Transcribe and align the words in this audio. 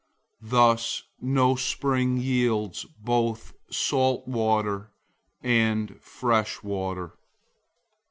Thus 0.49 1.03
no 1.19 1.55
spring 1.55 2.17
yields 2.17 2.85
both 2.85 3.53
salt 3.69 4.27
water 4.27 4.93
and 5.43 5.95
fresh 6.01 6.63
water. 6.63 7.19